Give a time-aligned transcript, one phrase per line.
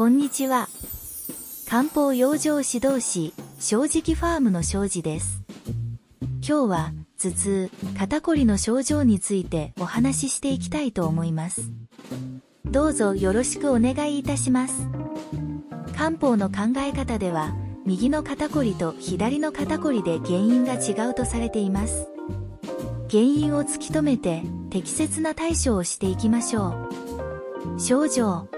[0.00, 0.66] こんにちは。
[1.68, 5.42] 漢方養生指導士、正直ファームの正治です。
[6.40, 11.70] 今日は、頭痛、肩こりの症状についてお話ししていきたいと思います。
[12.64, 14.88] どうぞよろしくお願いいたします。
[15.94, 17.54] 漢方の考え方では、
[17.84, 22.08] 右の肩こりと左の肩こりで原因が違うとされています。
[23.10, 26.88] 原因を突き止めて適切な対処をしていきましょ
[27.76, 27.78] う。
[27.78, 28.48] 症状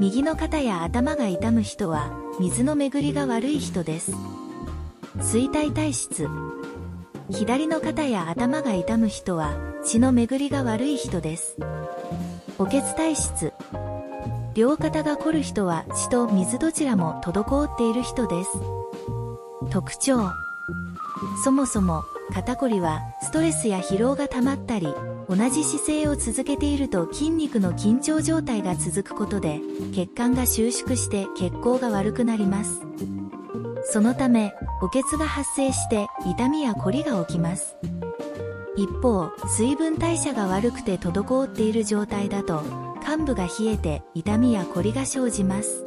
[0.00, 4.12] 右の肩や頭が痛む人は水の巡りが悪い人です。
[5.18, 6.28] 衰退体質。
[7.30, 9.54] 左の肩や頭が痛む人は
[9.84, 11.56] 血の巡りが悪い人です。
[12.58, 13.52] おけつ体質。
[14.54, 18.50] 両肩が凝る人は血と水どちらも滞っている人です。
[19.70, 20.30] 特徴。
[21.44, 22.02] そもそも
[22.32, 24.88] 肩こりはストレスや疲労が溜まったり
[25.28, 29.60] 同じ姿勢を続けていると筋肉の緊張状態が続くことで
[29.94, 32.80] 血管が収縮して血行が悪くなります。
[33.86, 37.76] そのためおけつが発生して痛みや凝りが起きます。
[38.76, 42.62] 一方水分代謝が悪くて滞っている状態だと
[43.04, 45.84] 患部が冷えて痛みや凝りが生じます。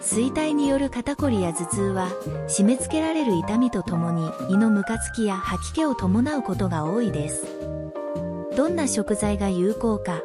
[0.00, 2.08] 衰退による肩こりや頭痛は
[2.48, 7.46] 締め付けられる痛みとともに胃のムカつきや吐き気を伴うことが多いです。
[8.56, 10.22] どんな食材が有効か。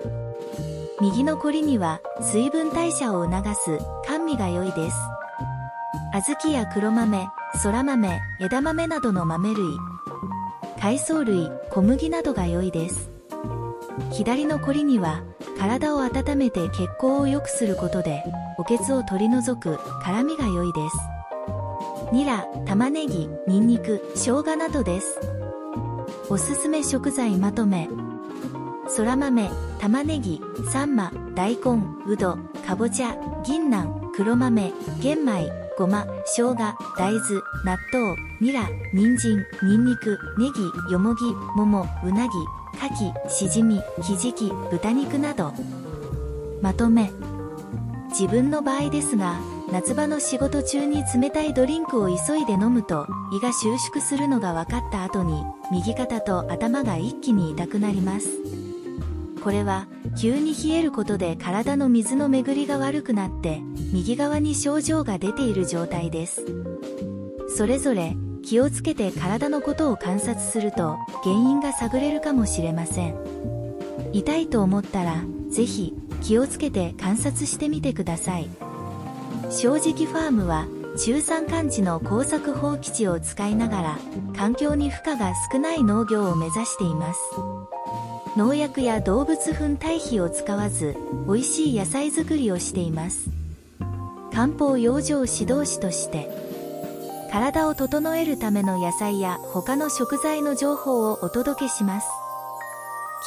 [1.00, 4.98] 右のこりには水分代謝を促す甘味が良いです。
[6.14, 7.28] 小豆や黒豆、
[7.64, 9.66] 空豆、枝豆などの豆類。
[10.80, 13.10] 海藻類、小麦などが良いです。
[14.12, 15.24] 左のこりには
[15.58, 18.24] 体を温めて血行を良くすることで
[18.58, 20.98] おけつを取り除く辛みが良いです。
[22.12, 25.20] ニラ、玉ねぎ、ニンニク、生姜などです。
[26.30, 27.90] おすすめ食材まとめ。
[28.88, 29.50] そら豆、
[29.80, 36.56] 玉ねぎ、サンマ、大根、うど、かぼちゃ、銀杏、黒豆、玄米、ごま、生姜、
[36.98, 42.30] 大豆、納豆、ニラ、人参、ニンニク、ネギ、よもぎ、桃、うなぎ、
[42.78, 45.54] 牡蠣、しじみ、ひじき、豚肉など。
[46.62, 47.12] まとめ。
[48.10, 49.36] 自分の場合ですが、
[49.72, 58.30] 夏場の仕事中に冷たいドリンクを急いで飲むと胃が収縮するのが分かった後に右肩と頭が一気に痛くなります。
[59.44, 59.88] これは
[60.20, 63.62] 急に冷えることで体の水の巡りが悪くなって
[63.94, 66.46] 右側に症状が出ている状態です。
[67.50, 73.16] それぞれ気をつけて体のことを観察すると原因が探れるかもしれません。
[74.14, 78.67] 痛いと思ったらぜひ気をつけて観察してみてください。
[79.50, 84.00] 正直ファームは中山間地の耕作放棄地を使いながら
[84.36, 87.20] 環境に負荷が少ない農業を目指しています。
[88.36, 90.96] 農薬や動物粉堆肥を使わず
[91.28, 93.30] 美味しい野菜作りをしています。
[94.34, 96.30] 漢方養生指導士として
[97.32, 102.08] 体を整えるための野菜や他の食材の情報をお届けします。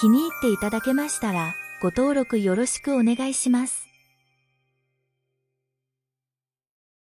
[0.00, 3.89] 気に入っていただけましたらご登録よろしくお願いします。